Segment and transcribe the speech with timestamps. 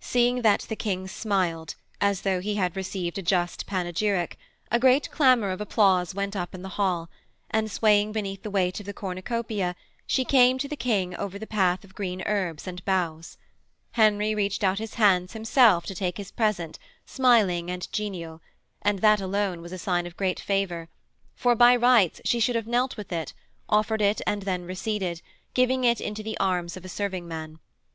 [0.00, 4.38] Seeing that the King smiled, as though he had received a just panegyric,
[4.70, 7.10] a great clamour of applause went up in the hall,
[7.50, 9.76] and swaying beneath the weight of the cornucopia
[10.06, 13.36] she came to the King over the path of green herbs and boughs.
[13.90, 18.40] Henry reached out his hands, himself, to take his present, smiling and genial;
[18.80, 20.88] and that alone was a sign of great favour,
[21.34, 23.34] for by rights she should have knelt with it,
[23.68, 25.20] offered it and then receded,
[25.52, 27.58] giving it into the arms of a serving man.